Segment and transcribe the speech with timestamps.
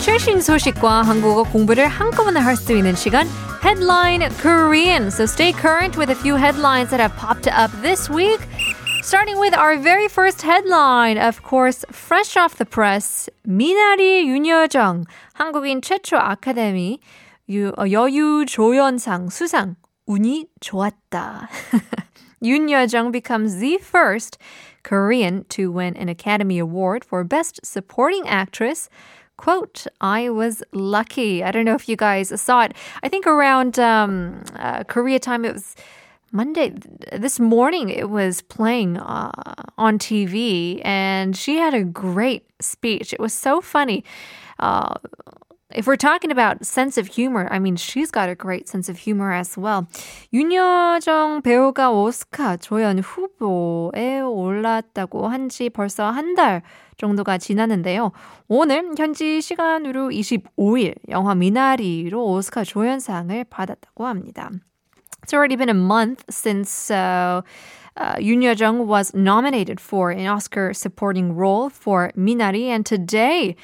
[0.00, 3.26] 최신 소식과 한국어 공부를 한꺼번에 할 수 있는 시간
[3.62, 5.10] Headline Korean.
[5.10, 8.40] So stay current with a few headlines that have popped up this week.
[9.02, 15.04] Starting with our very first headline, of course, fresh off the press, Minari 윤여정,
[15.34, 17.00] 한국인 최초 아카데미
[17.50, 19.76] 여우 조연상 수상
[20.06, 21.48] 운이 좋았다.
[22.42, 24.38] 윤여정 becomes the first
[24.82, 28.88] Korean to win an Academy Award for Best Supporting Actress
[29.39, 31.43] Quote, I was lucky.
[31.43, 32.73] I don't know if you guys saw it.
[33.03, 35.75] I think around um, uh, Korea time, it was
[36.31, 36.73] Monday.
[37.11, 39.31] This morning, it was playing uh,
[39.77, 43.11] on TV, and she had a great speech.
[43.13, 44.03] It was so funny.
[44.59, 44.95] Uh,
[45.75, 48.97] if we're talking about sense of humor, I mean, she's got a great sense of
[48.97, 49.87] humor as well.
[50.33, 54.08] 윤여정 배우가 오스카 조연 후보에
[54.64, 56.62] 올랐다고 한 지 벌써 한 달
[56.96, 58.12] 정도가 지났는데요.
[58.46, 64.50] 오늘 현지 시간으로 25일 영화 미나리로 오스카 조연상을 받았다고 합니다.
[65.22, 67.42] It's already been a month since uh,
[67.96, 73.56] uh, Yoon Yo-jung was nominated for an Oscar supporting role for Minari, and today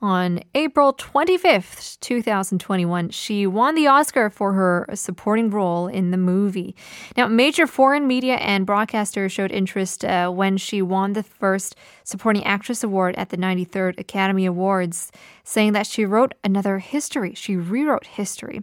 [0.00, 6.76] on April 25th, 2021, she won the Oscar for her supporting role in the movie.
[7.16, 12.44] Now, major foreign media and broadcasters showed interest uh, when she won the first Supporting
[12.44, 15.10] Actress Award at the 93rd Academy Awards,
[15.42, 17.32] saying that she wrote another history.
[17.34, 18.60] She rewrote history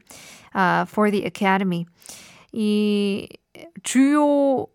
[0.54, 1.88] uh, for the Academy.
[2.54, 3.28] 이
[3.84, 4.68] 주요 어,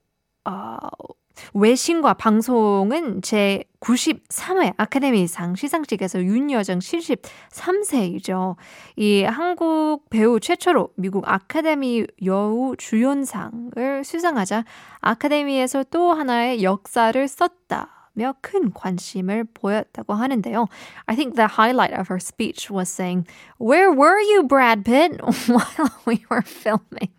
[1.54, 8.56] 외신과 방송은 제 93회 아카데미상 시상식에서 윤여정 73세이죠.
[8.96, 14.64] 이 한국 배우 최초로 미국 아카데미 여우 주연상을 수상하자
[15.02, 18.02] 아카데미에서 또 하나의 역사를 썼다.
[18.42, 20.68] 큰 관심을 보였다고 하는데요.
[21.08, 23.26] I think the highlight of her speech was saying,
[23.58, 27.10] Where were you, Brad Pitt, while we were filming?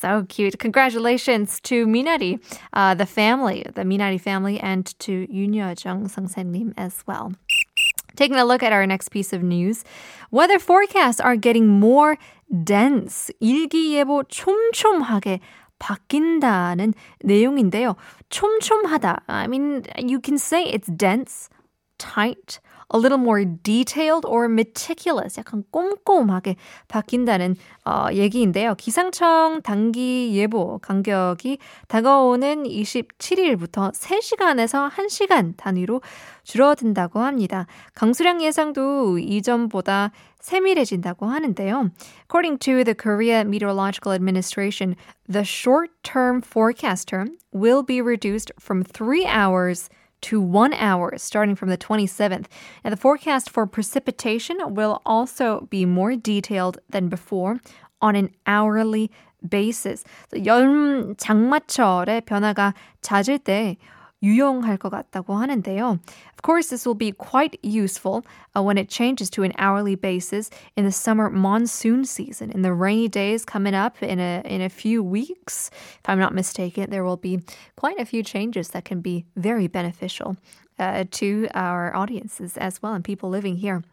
[0.00, 0.60] So cute.
[0.60, 2.38] Congratulations to Minari,
[2.72, 6.28] uh, the family, the Minari family, and to Yoon Yo-jung Sung
[6.76, 7.32] as well.
[8.14, 9.82] Taking a look at our next piece of news,
[10.30, 12.16] weather forecasts are getting more
[12.62, 13.32] dense.
[13.40, 15.40] 일기예보 촘촘하게
[15.80, 16.94] 바뀐다는
[17.24, 17.96] 내용인데요.
[18.30, 19.22] 촘촘하다.
[19.28, 21.48] I mean, you can say it's dense
[21.98, 22.60] tight,
[22.90, 26.56] a little more detailed or meticulous, 약간 꼼꼼하게
[26.88, 28.74] 바뀐다는 어, 얘기인데요.
[28.76, 36.00] 기상청 단기 예보 간격이 다가오는 27일부터 3시간에서 1시간 단위로
[36.44, 37.66] 줄어든다고 합니다.
[37.94, 41.90] 강수량 예상도 이전보다 세밀해진다고 하는데요.
[42.24, 44.96] According to the Korea Meteorological Administration,
[45.28, 49.90] the short-term forecast term will be reduced from 3 hours
[50.21, 52.45] to one hour starting from the 27th.
[52.83, 57.59] And the forecast for precipitation will also be more detailed than before
[58.01, 59.11] on an hourly
[59.47, 60.03] basis.
[60.33, 63.77] 여름 장마철의 변화가 잦을 때
[64.23, 65.99] 유용할 것 같다고 하는데요.
[66.31, 68.25] Of course, this will be quite useful
[68.55, 72.49] uh, when it changes to an hourly basis in the summer monsoon season.
[72.49, 75.69] In the rainy days coming up in a in a few weeks,
[75.99, 77.41] if I'm not mistaken, there will be
[77.75, 80.37] quite a few changes that can be very beneficial.
[80.79, 83.83] Uh, to our audiences as well and people living here.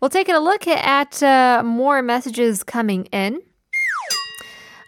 [0.00, 3.40] We'll take a look at uh, more messages coming in.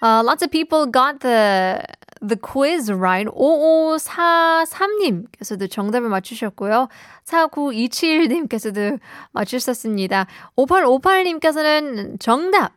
[0.02, 1.84] Uh, lots of people got the
[2.21, 3.29] the quiz right.
[3.29, 6.87] 5543님께서도 정답을 맞추셨고요.
[7.25, 8.99] 4927님께서도
[9.31, 10.25] 맞추셨습니다.
[10.57, 12.73] 5858님께서는 정답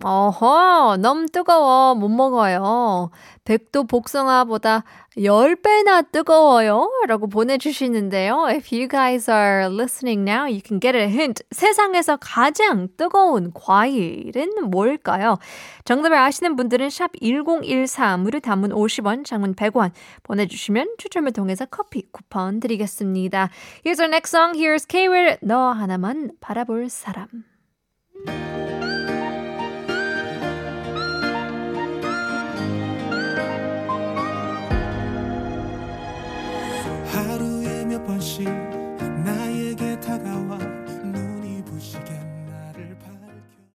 [0.00, 1.94] 어허, 너무 뜨거워.
[1.94, 3.10] 못 먹어요.
[3.44, 4.84] 백도 복숭아보다
[5.18, 6.90] 10배나 뜨거워요.
[7.06, 8.46] 라고 보내주시는데요.
[8.48, 11.44] If you guys are listening now, you can get a hint.
[11.50, 15.36] 세상에서 가장 뜨거운 과일은 뭘까요?
[15.84, 19.90] 정답을 아시는 분들은 샵 1013으로 단문 50원, 장문 100원
[20.22, 23.50] 보내주시면 추첨을 통해서 커피 쿠폰 드리겠습니다.
[23.84, 24.58] Here's our next song.
[24.58, 27.28] Here's K-Will, 너 하나만 바라볼 사람.